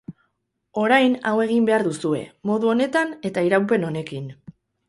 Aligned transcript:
Orain 0.83 1.17
hau 1.31 1.35
egin 1.43 1.69
behar 1.69 1.85
duzue, 1.89 2.23
modu 2.53 2.75
honetan 2.75 3.15
eta 3.33 3.47
iraupen 3.51 3.91
honekin. 3.91 4.31